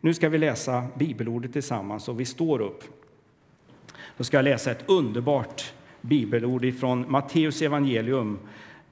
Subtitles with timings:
[0.00, 2.84] Nu ska vi läsa bibelordet tillsammans och vi står upp.
[4.16, 8.38] Då ska jag läsa ett underbart bibelord från Matteus evangelium,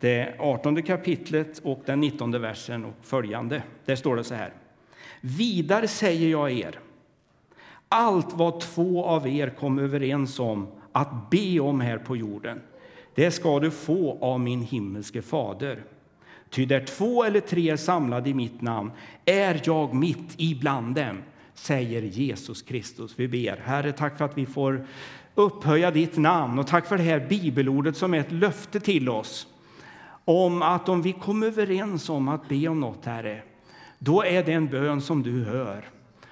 [0.00, 3.62] det 18 kapitlet och den 19 versen och följande.
[3.84, 4.52] Där står det så här.
[5.20, 6.78] Vidare säger jag er,
[7.88, 12.60] allt vad två av er kom överens om att be om här på jorden,
[13.14, 15.82] det ska du få av min himmelske fader.
[16.54, 18.90] Ty där två eller tre är samlade i mitt namn
[19.24, 21.22] är jag mitt ibland dem,
[21.54, 23.14] säger Jesus Kristus.
[23.16, 24.86] Vi ber, Herre, tack för att vi får
[25.34, 29.46] upphöja ditt namn och tack för det här bibelordet som är ett löfte till oss
[30.24, 33.42] om att om vi kommer överens om att be om något, Herre,
[33.98, 35.84] då är det en bön som du hör.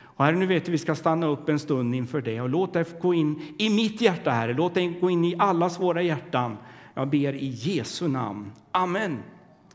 [0.02, 3.00] Och herre, nu vet vi ska stanna upp en stund inför det och låt det
[3.00, 4.54] gå in i mitt hjärta, Herre.
[4.54, 6.56] Låt det gå in i allas våra hjärtan.
[6.94, 8.52] Jag ber i Jesu namn.
[8.72, 9.22] Amen.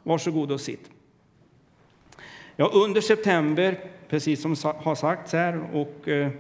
[0.07, 0.89] Varsågod och sitt.
[2.55, 6.31] Ja, under september, precis som har sagts här och eh,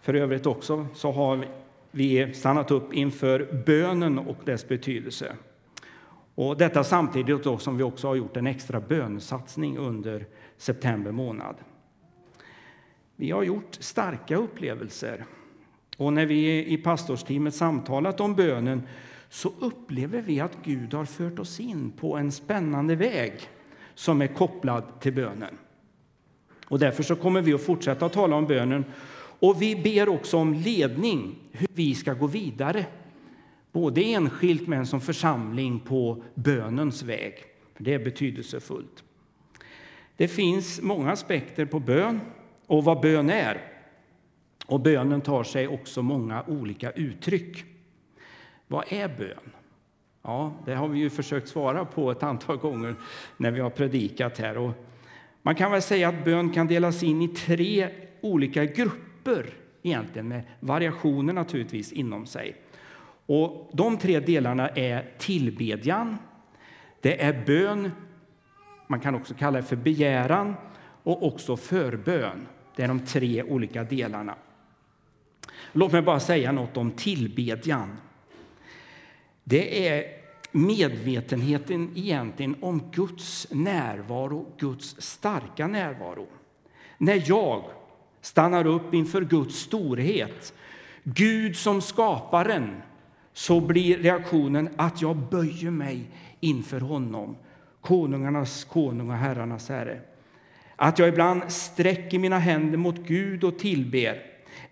[0.00, 1.46] för övrigt också, så har
[1.90, 5.36] vi stannat upp inför bönen och dess betydelse.
[6.34, 11.56] Och detta samtidigt då som vi också har gjort en extra bönsatsning under september månad.
[13.16, 15.24] Vi har gjort starka upplevelser.
[15.96, 18.82] Och när vi i pastorsteamet samtalat om bönen
[19.28, 23.32] så upplever vi att Gud har fört oss in på en spännande väg
[23.94, 25.58] som är kopplad till bönen.
[26.68, 28.84] Och därför så kommer vi att fortsätta att tala om bönen.
[29.40, 32.86] Och vi ber också om ledning, hur vi ska gå vidare.
[33.72, 37.34] Både enskilt men som församling på bönens väg.
[37.78, 39.04] Det är betydelsefullt.
[40.16, 42.20] Det finns många aspekter på bön
[42.66, 43.60] och vad bön är.
[44.66, 47.64] Och bönen tar sig också många olika uttryck.
[48.68, 49.52] Vad är bön?
[50.22, 52.94] Ja, det har vi ju försökt svara på ett antal gånger
[53.36, 54.58] när vi har predikat här.
[54.58, 54.72] Och
[55.42, 57.88] man kan väl säga att bön kan delas in i tre
[58.20, 62.56] olika grupper egentligen med variationer naturligtvis inom sig.
[63.26, 66.18] Och de tre delarna är tillbedjan,
[67.00, 67.90] det är bön,
[68.86, 70.54] man kan också kalla det för begäran
[71.02, 72.46] och också förbön.
[72.76, 74.34] Det är de tre olika delarna.
[75.72, 77.96] Låt mig bara säga något om tillbedjan.
[79.48, 80.04] Det är
[80.52, 86.26] medvetenheten egentligen om Guds närvaro, Guds starka närvaro.
[86.98, 87.64] När jag
[88.20, 90.54] stannar upp inför Guds storhet,
[91.02, 92.82] Gud som skaparen,
[93.32, 96.10] så blir reaktionen att jag böjer mig
[96.40, 97.36] inför honom,
[97.80, 100.00] konungarnas konung och herrarnas herre.
[100.76, 104.22] Att jag ibland sträcker mina händer mot Gud och tillber.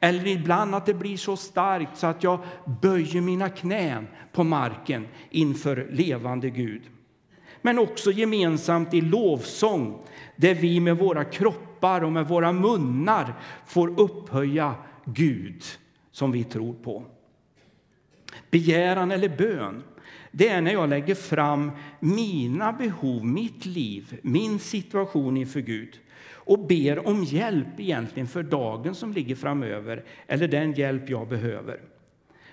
[0.00, 2.38] Eller ibland att det blir så starkt så att jag
[2.82, 6.82] böjer mina knän på marken inför levande Gud.
[7.62, 10.02] Men också gemensamt i lovsång
[10.36, 13.34] där vi med våra kroppar och med våra munnar
[13.66, 15.62] får upphöja Gud
[16.10, 17.04] som vi tror på.
[18.50, 19.82] Begäran eller bön
[20.36, 21.70] det är när jag lägger fram
[22.00, 26.00] mina behov, mitt liv, min situation inför Gud
[26.32, 31.80] och ber om hjälp egentligen för dagen som ligger framöver eller den hjälp jag behöver.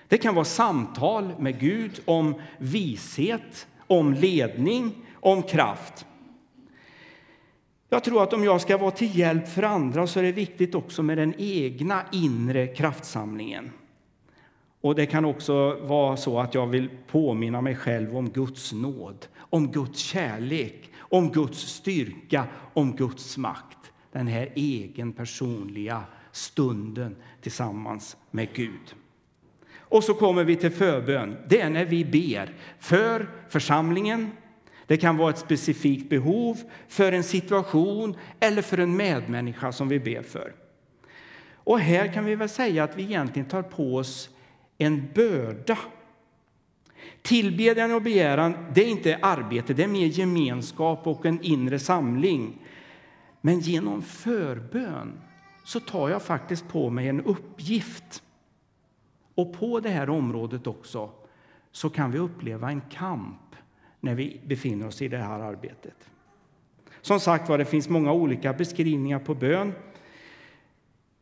[0.08, 6.06] Det kan vara samtal med Gud om vishet, om ledning, om kraft.
[7.90, 10.76] Jag tror att om jag ska vara till hjälp för andra så är det viktigt
[10.76, 13.72] också med den egna inre kraftsamlingen.
[14.84, 19.26] Och Det kan också vara så att jag vill påminna mig själv om Guds nåd,
[19.38, 23.78] om Guds kärlek, om Guds styrka, om Guds makt.
[24.12, 28.96] Den här egen personliga stunden tillsammans med Gud.
[29.78, 31.38] Och så kommer vi till förbön.
[31.48, 34.32] Det är när vi ber för församlingen.
[34.88, 36.58] Det kan vara ett specifikt behov
[36.88, 40.54] för en situation eller för en medmänniska som vi ber för.
[41.54, 44.30] Och här kan vi väl säga att vi egentligen tar på oss
[44.84, 45.78] en börda.
[47.22, 52.60] Tillbedjan och begäran det är inte arbete, det är mer gemenskap och en inre samling.
[53.42, 55.22] Men genom förbön
[55.64, 58.24] så tar jag faktiskt på mig en uppgift.
[59.36, 61.10] Och på det här området också
[61.72, 63.56] så kan vi uppleva en kamp
[64.00, 66.10] när vi befinner oss i det här arbetet.
[67.02, 69.74] Som sagt var, det finns många olika beskrivningar på bön.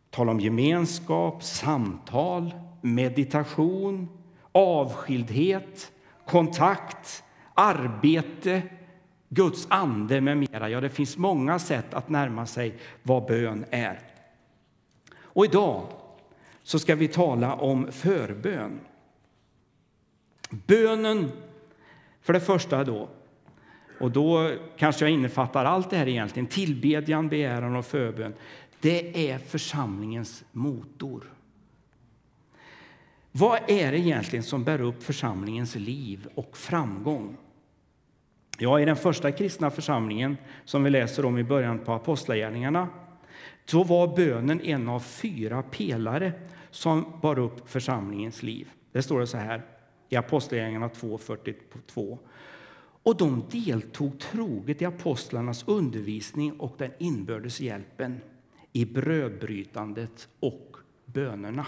[0.09, 4.09] Tala om gemenskap, samtal, meditation,
[4.51, 5.91] avskildhet,
[6.25, 7.23] kontakt,
[7.53, 8.61] arbete,
[9.29, 10.69] Guds ande med mera.
[10.69, 13.99] Ja, det finns många sätt att närma sig vad bön är.
[15.21, 15.87] Och idag
[16.63, 18.79] så ska vi tala om förbön.
[20.49, 21.31] Bönen,
[22.21, 23.09] för det första då,
[23.99, 28.33] och då kanske jag innefattar allt det här egentligen, tillbedjan, begäran och förbön.
[28.79, 31.23] det är församlingens motor.
[33.31, 37.37] Vad är det egentligen som bär upp församlingens liv och framgång?
[38.57, 42.87] Ja, i den första kristna församlingen som vi läser om i början på Apostlagärningarna
[43.65, 46.33] så var bönen en av fyra pelare
[46.71, 48.69] som bar upp församlingens liv.
[48.91, 49.61] Det står det så här
[50.09, 52.17] i Apostlagärningarna 2.42.
[53.03, 58.21] Och de deltog troget i apostlarnas undervisning och den inbördes hjälpen
[58.73, 61.65] i brödbrytandet och bönerna.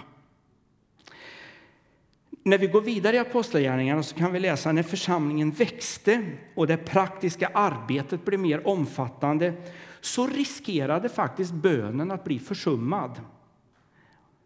[2.46, 6.26] När vi går vidare i Apostlagärningarna så kan vi läsa när församlingen växte
[6.56, 9.54] och det praktiska arbetet blev mer omfattande
[10.02, 13.22] så riskerade faktiskt bönen att bli försummad.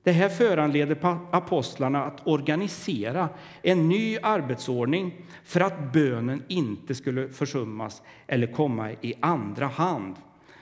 [0.03, 0.97] Det här föranleder
[1.31, 3.29] apostlarna att organisera
[3.61, 10.15] en ny arbetsordning för att bönen inte skulle försummas eller komma i andra hand.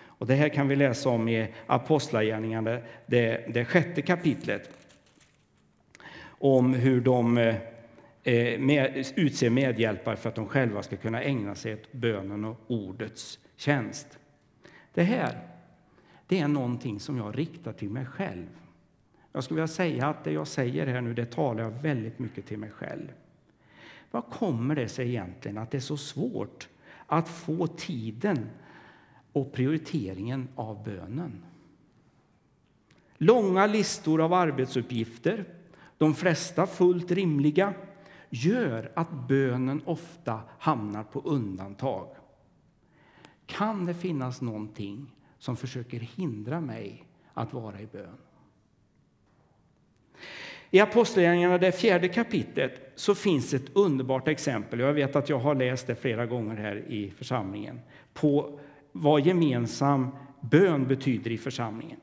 [0.06, 4.85] Och det här kan vi läsa om i Apostlagärningarna, det, det sjätte kapitlet
[6.40, 7.56] om hur de eh,
[8.24, 12.60] eh, med, utser medhjälpare för att de själva ska kunna ägna sig åt bönen och
[12.68, 14.20] ordets tjänst.
[14.94, 15.56] Det här
[16.28, 18.48] det är någonting som jag riktar till mig själv.
[19.32, 22.46] Jag skulle vilja säga att det jag säger här nu, det talar jag väldigt mycket
[22.46, 23.12] till mig själv.
[24.12, 26.70] Vad kommer det sig egentligen att det är så svårt
[27.08, 28.50] att få tiden
[29.34, 31.44] och prioriteringen av bönen?
[33.18, 35.46] Långa listor av arbetsuppgifter,
[35.98, 37.74] de flesta fullt rimliga,
[38.30, 42.08] gör att bönen ofta hamnar på undantag.
[43.46, 48.18] Kan det finnas någonting som försöker hindra mig att vara i bön?
[50.70, 54.80] I Apostlagärningarna, det fjärde kapitlet, så finns ett underbart exempel.
[54.80, 57.80] Jag vet att jag har läst det flera gånger här i församlingen
[58.14, 58.60] på
[58.92, 60.08] vad gemensam
[60.40, 62.00] bön betyder i församlingen.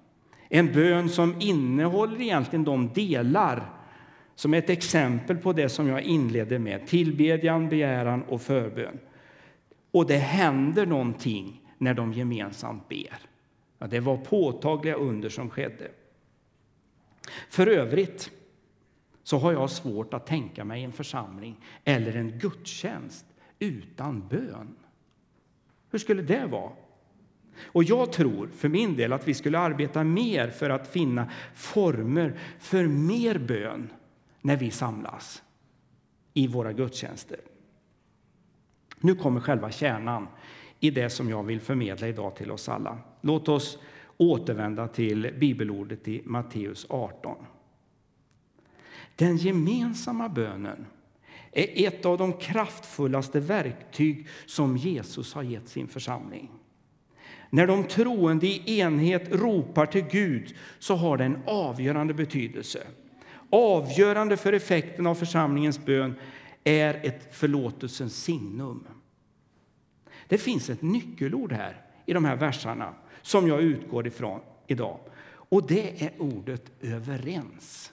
[0.48, 3.81] En bön som innehåller egentligen de delar
[4.34, 8.98] som ett exempel på det som jag inledde med, tillbedjan, begäran och förbön.
[9.90, 13.18] Och det händer någonting när de gemensamt ber.
[13.78, 15.90] Ja, det var påtagliga under som skedde.
[17.50, 18.30] För övrigt
[19.22, 23.26] så har jag svårt att tänka mig en församling eller en gudstjänst
[23.58, 24.76] utan bön.
[25.90, 26.72] Hur skulle det vara?
[27.64, 32.38] Och jag tror för min del att vi skulle arbeta mer för att finna former
[32.58, 33.90] för mer bön
[34.42, 35.42] när vi samlas
[36.34, 37.40] i våra gudstjänster.
[39.00, 40.28] Nu kommer själva kärnan
[40.80, 42.98] i det som jag vill förmedla idag till oss alla.
[43.20, 43.78] Låt oss
[44.16, 47.36] återvända till bibelordet i Matteus 18.
[49.16, 50.86] Den gemensamma bönen
[51.52, 56.50] är ett av de kraftfullaste verktyg som Jesus har gett sin församling.
[57.50, 62.86] När de troende i enhet ropar till Gud så har det en avgörande betydelse.
[63.54, 66.14] Avgörande för effekten av församlingens bön
[66.64, 68.86] är ett förlåtelsens signum.
[70.28, 74.98] Det finns ett nyckelord här i de här verserna som jag utgår ifrån idag.
[75.30, 77.92] Och det är ordet överens.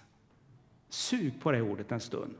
[0.89, 2.35] Sug på det ordet en stund.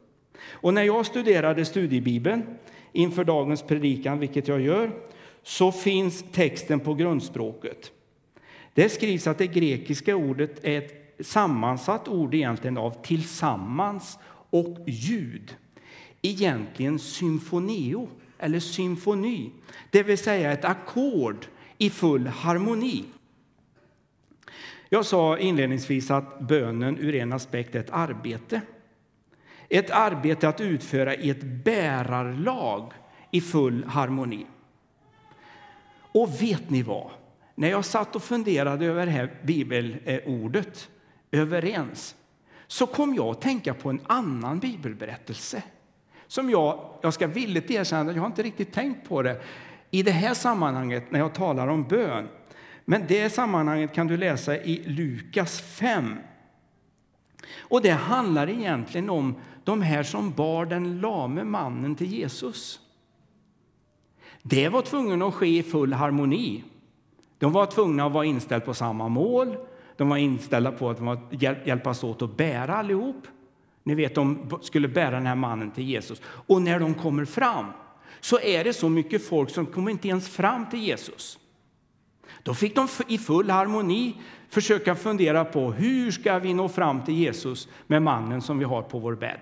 [0.50, 2.44] Och när jag studerade studiebibeln
[2.92, 4.92] inför dagens predikan, vilket jag gör,
[5.44, 7.92] så finns texten på grundspråket.
[8.74, 15.56] Det skrivs att det grekiska ordet är ett sammansatt ord egentligen av tillsammans och ljud.
[16.22, 19.52] Egentligen symfonio, eller symfoni,
[19.90, 21.46] det vill säga ett ackord
[21.78, 23.06] i full harmoni.
[24.90, 28.62] Jag sa inledningsvis att bönen ur en aspekt är ett arbete.
[29.70, 32.94] Ett arbete att utföra i ett bärarlag
[33.32, 34.46] i full harmoni.
[36.12, 37.12] Och vet ni vad?
[37.56, 40.90] När jag satt och funderade över det här bibelordet,
[41.32, 42.16] överens,
[42.68, 45.64] så kom jag att tänka på en annan bibelberättelse
[46.30, 49.42] som jag, jag ska villigt erkänna, jag har inte riktigt tänkt på det
[49.92, 52.28] i det här sammanhanget när jag talar om bön.
[52.86, 56.16] Men det sammanhanget kan du läsa i Lukas 5.
[57.58, 62.80] Och det handlar egentligen om de här som bar den lame mannen till Jesus.
[64.42, 66.64] Det var tvungen att ske i full harmoni.
[67.38, 69.58] De var tvungna att vara inställda på samma mål.
[70.00, 71.00] De var inställda på att
[71.42, 73.28] hjälpas åt att bära allihop.
[73.84, 76.22] Ni vet, de skulle bära den här mannen till Jesus.
[76.26, 77.66] Och när de kommer fram
[78.20, 81.40] så är det så mycket folk som kommer inte ens fram till Jesus.
[82.44, 84.16] Då fick de i full harmoni
[84.50, 88.82] försöka fundera på hur ska vi nå fram till Jesus med mannen som vi har
[88.82, 89.40] på vår bädd.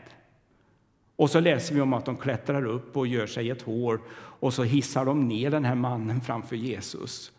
[1.16, 4.02] Och så läser vi om att de klättrar upp och gör sig ett hår
[4.40, 7.32] och så hissar de ner den här mannen framför Jesus.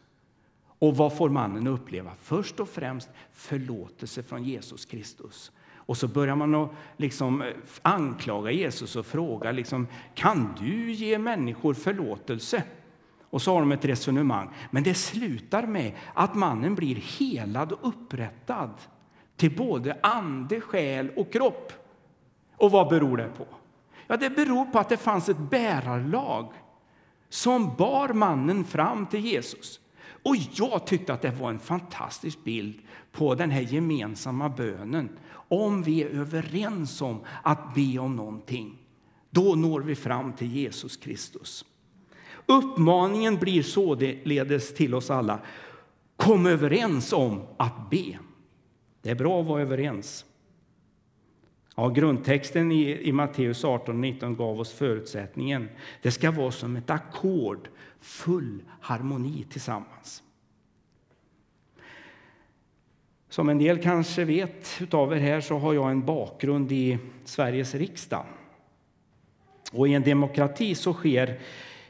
[0.78, 2.12] Och vad får mannen uppleva?
[2.22, 5.52] Först och främst förlåtelse från Jesus Kristus.
[5.88, 7.48] Och så börjar man att liksom eh,
[7.82, 12.62] anklaga Jesus och fråga liksom, kan du ge människor förlåtelse?
[13.30, 14.50] Och så har de ett resonemang.
[14.70, 18.70] Men det slutar med att mannen blir helad och upprättad
[19.36, 21.72] till både ande, själ och kropp.
[22.56, 23.46] Och vad beror det på?
[24.06, 26.52] Ja, det beror på att det fanns ett bärarlag
[27.28, 29.80] som bar mannen fram till Jesus.
[30.22, 32.78] Och jag tyckte att det var en fantastisk bild
[33.12, 35.18] på den här gemensamma bönen.
[35.48, 38.78] Om vi är överens om att be om någonting,
[39.30, 41.64] då når vi fram till Jesus Kristus.
[42.46, 45.40] Uppmaningen blir således till oss alla.
[46.16, 48.18] Kom överens om att be.
[49.02, 50.24] Det är bra att vara överens.
[51.80, 55.68] Ja, grundtexten i, i Matteus 18 19 gav oss förutsättningen.
[56.02, 57.68] Det ska vara som ett ackord,
[58.00, 60.22] full harmoni tillsammans.
[63.28, 67.74] Som en del kanske vet utav er här så har jag en bakgrund i Sveriges
[67.74, 68.26] riksdag.
[69.72, 71.40] Och I en demokrati så sker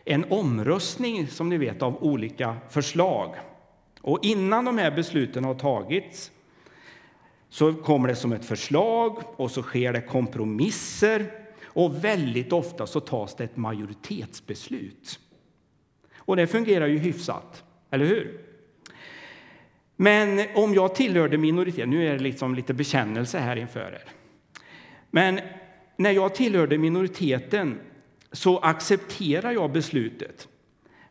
[0.05, 3.35] en omröstning som ni vet av olika förslag.
[4.01, 6.31] Och innan de här besluten har tagits
[7.51, 11.33] så kommer det som ett förslag och så sker det kompromisser
[11.65, 15.21] och väldigt ofta så tas det ett majoritetsbeslut.
[16.17, 18.41] Och det fungerar ju hyfsat, eller hur?
[19.97, 24.05] Men om jag tillhörde minoriteten, nu är det liksom lite bekännelse här inför er.
[25.11, 25.41] Men
[25.97, 27.81] när jag tillhörde minoriteten
[28.33, 30.49] så accepterar jag beslutet.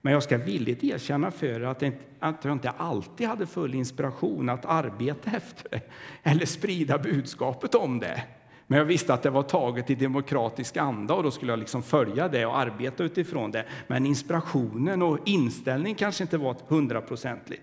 [0.08, 1.84] Men jag ska villigt erkänna för att,
[2.20, 5.82] att jag inte alltid hade full inspiration att arbeta efter det
[6.24, 8.24] eller sprida budskapet om det.
[8.68, 11.84] Men jag visste att det var taget i demokratisk anda och då skulle jag liksom
[11.84, 13.66] följa det och arbeta utifrån det.
[13.88, 17.62] Men inspirationen och inställningen kanske inte var hundraprocentig.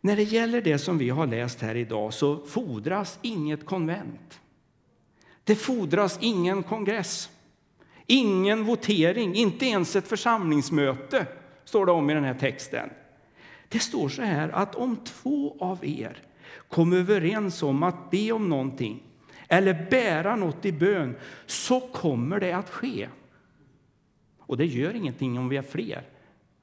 [0.00, 4.40] När det gäller det som vi har läst här idag så fordras inget konvent.
[5.44, 7.30] Det fordras ingen kongress.
[8.10, 11.26] Ingen votering, inte ens ett församlingsmöte,
[11.64, 12.90] står det om i den här texten.
[13.68, 16.22] Det står så här att om två av er
[16.68, 19.02] kommer överens om att be om någonting
[19.48, 23.08] eller bära något i bön, så kommer det att ske.
[24.40, 26.02] Och det gör ingenting om vi är fler.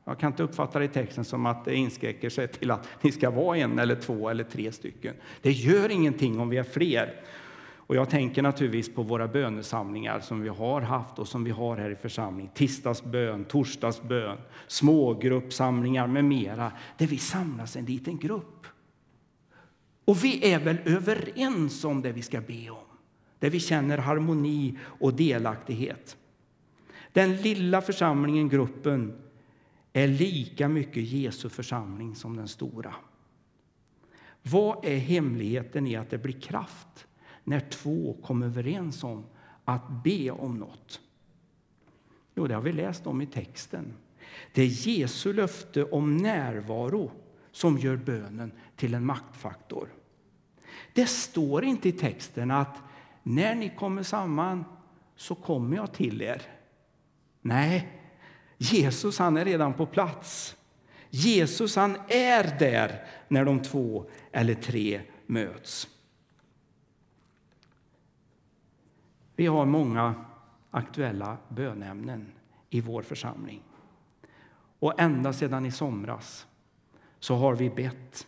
[0.06, 3.12] Jag kan inte uppfatta det i texten som att det inskränker sig till att ni
[3.12, 5.16] ska vara en eller två eller tre stycken.
[5.42, 7.22] Det gör ingenting om vi är fler.
[7.88, 11.78] Och jag tänker naturligtvis på våra bönesamlingar som vi har haft och som vi har
[11.78, 12.52] här i församlingen.
[12.54, 14.38] Tisdagsbön, torsdagsbön,
[14.68, 18.68] smågruppsamlingar med mera, där vi samlas en liten grupp.
[20.06, 22.98] Och vi är väl överens om det vi ska be om,
[23.40, 26.18] där vi känner harmoni och delaktighet.
[27.14, 29.14] Den lilla församlingen, gruppen,
[29.94, 32.96] är lika mycket Jesu församling som den stora.
[34.42, 37.08] Vad är hemligheten i att det blir kraft
[37.46, 39.26] när två kommer överens om
[39.66, 41.02] att be om något?
[42.36, 43.94] Jo, det har vi läst om i texten.
[44.54, 47.12] Det är Jesu löfte om närvaro
[47.52, 49.90] som gör bönen till en maktfaktor.
[50.94, 52.78] Det står inte i texten att
[53.24, 54.66] när ni kommer samman
[55.16, 56.42] så kommer jag till er.
[57.42, 58.02] Nej,
[58.58, 60.56] Jesus han är redan på plats.
[61.10, 65.88] Jesus han är där när de två eller tre möts.
[69.36, 70.26] Vi har många
[70.72, 72.32] aktuella bönämnen
[72.70, 73.62] i vår församling.
[74.80, 76.48] Och ända sedan i somras
[77.20, 78.28] så har vi bett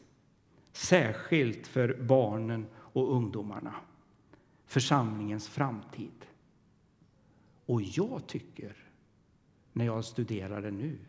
[0.71, 3.75] särskilt för barnen och ungdomarna,
[4.65, 6.25] församlingens framtid.
[7.65, 8.75] Och jag tycker,
[9.73, 10.99] när jag studerar det nu,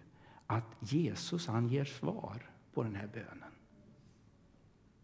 [0.47, 3.52] att Jesus han ger svar på den här bönen.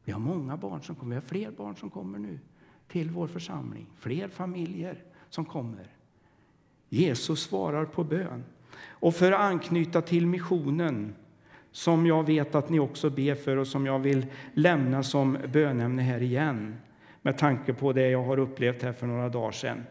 [0.04, 2.38] Vi har många barn som kommer, vi har fler barn som kommer nu
[2.88, 3.86] till vår församling.
[3.98, 5.86] Fler familjer som kommer.
[6.88, 8.44] Jesus svarar på bön.
[8.82, 11.14] Och för att anknyta till missionen
[11.72, 16.02] som jag vet att ni också ber för och som jag vill lämna som bönämne
[16.02, 16.76] här igen
[17.22, 19.86] med tanke på det jag har upplevt här för några dagar sedan.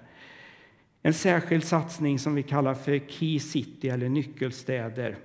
[1.02, 5.18] En särskild satsning som vi kallar för Key City eller nyckelstäder.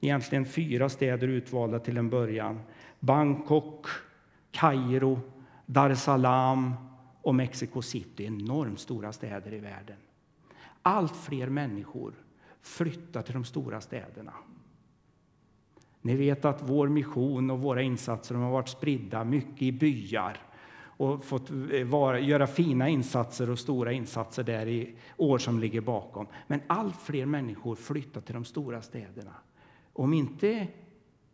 [0.00, 2.60] Egentligen fyra städer utvalda till en början.
[3.00, 3.86] Bangkok,
[4.50, 5.20] Kairo,
[5.66, 6.74] Dar es Salaam
[7.22, 9.96] och Mexico City, enormt stora städer i världen.
[10.82, 12.14] Allt fler människor
[12.60, 14.32] flyttar till de stora städerna.
[16.02, 20.36] Ni vet att vår mission och våra insatser har varit spridda mycket i byar
[21.00, 25.80] och fått eh, vara, göra fina insatser och stora insatser där i år som ligger
[25.80, 26.26] bakom.
[26.46, 29.34] Men allt fler människor flyttar till de stora städerna.
[29.92, 30.68] Om inte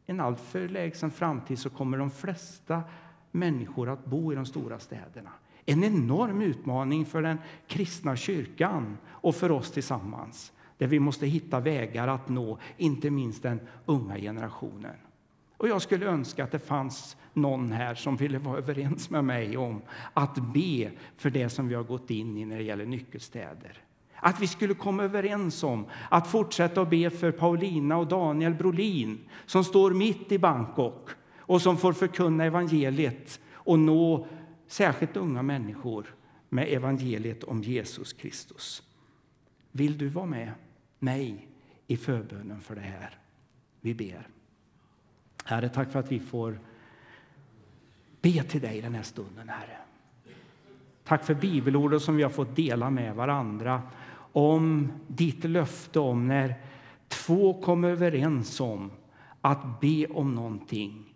[0.07, 2.83] en alltför lägsen framtid så kommer de flesta
[3.31, 5.33] människor att bo i de stora städerna.
[5.67, 11.61] En enorm utmaning för den kristna kyrkan och för oss tillsammans där vi måste hitta
[11.61, 14.97] vägar att nå inte minst den unga generationen.
[15.57, 19.57] Och jag skulle önska att det fanns någon här som ville vara överens med mig
[19.57, 19.83] om
[20.13, 23.83] att be för det som vi har gått in i när det gäller nyckelstäder.
[24.15, 29.19] Att vi skulle komma överens om att fortsätta att be för Paulina och Daniel Brolin
[29.47, 34.27] som står mitt i Bangkok och som får förkunna evangeliet och nå
[34.67, 36.15] särskilt unga människor
[36.49, 38.83] med evangeliet om Jesus Kristus.
[39.73, 40.53] Vill du vara med
[40.99, 41.49] mig
[41.87, 43.19] i förbönen för det här?
[43.81, 44.29] Vi ber.
[45.45, 46.59] Herre, tack för att vi får
[48.21, 49.79] be till dig den här stunden, Herre.
[51.05, 53.83] Tack för bibelordet som vi har fått dela med varandra
[54.33, 56.55] om ditt löfte om när
[57.09, 58.91] två kommer överens om
[59.41, 61.15] att be om någonting.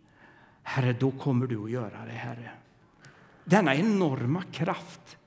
[0.63, 2.51] Herre, då kommer du att göra det, Herre.
[3.51, 5.19] Denna enorma kraft,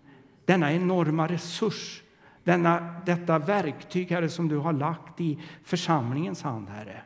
[0.45, 2.03] denna enorma resurs,
[2.43, 7.01] denna, detta verktyg, Herre, som du har lagt i församlingens hand, Herre.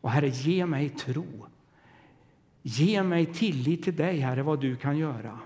[0.00, 1.46] Och Herre, ge mig tro.
[2.62, 5.38] Ge mig tillit till dig, Herre, vad du kan göra.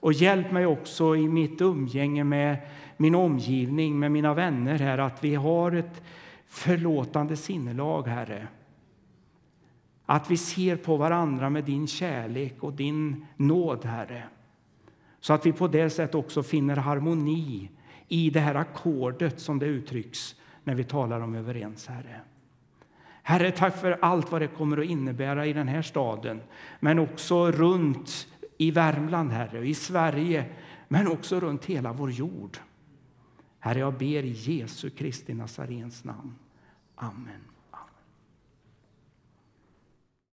[0.00, 2.56] Och hjälp mig också i mitt umgänge med
[2.96, 6.02] min omgivning, med mina vänner, Herre, att vi har ett
[6.46, 8.48] förlåtande sinnelag, Herre.
[10.12, 14.24] Att vi ser på varandra med din kärlek och din nåd, Herre.
[15.20, 17.70] Så att vi på det sättet också finner harmoni
[18.08, 22.20] i det här ackordet som det uttrycks när vi talar om överens, Herre.
[23.22, 26.40] Herre, tack för allt vad det kommer att innebära i den här staden,
[26.80, 28.28] men också runt
[28.58, 30.44] i Värmland, Herre, i Sverige,
[30.88, 32.58] men också runt hela vår jord.
[33.58, 36.34] Herre, jag ber i Jesu Kristi Nazarens namn.
[36.94, 37.51] Amen.